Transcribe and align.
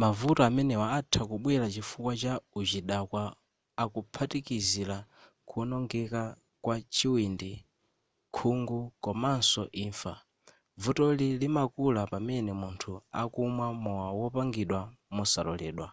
mavuto 0.00 0.40
amene 0.48 0.74
atha 0.98 1.22
kubwela 1.30 1.66
chifukwa 1.74 2.12
cha 2.22 2.32
uchidakwa 2.60 3.22
akuphatikizila 3.82 4.96
kuonongeka 5.48 6.22
kwa 6.64 6.76
chiwindi 6.94 7.52
khungu 8.34 8.80
komanso 9.04 9.62
imfa 9.84 10.12
vutoli 10.82 11.26
limakula 11.42 12.00
pamene 12.12 12.50
munthu 12.60 12.92
akumwa 13.20 13.66
mowa 13.84 14.08
wopangidwa 14.18 14.80
mosaloledwa 15.14 15.88